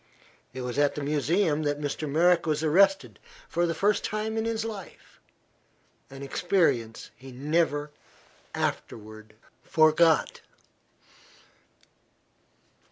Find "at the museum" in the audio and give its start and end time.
0.79-1.61